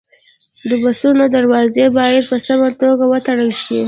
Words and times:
د 0.69 0.71
بسونو 0.83 1.23
دروازې 1.35 1.85
باید 1.97 2.23
په 2.31 2.37
سمه 2.45 2.69
توګه 2.81 3.03
وتړل 3.07 3.51
شي. 3.63 3.79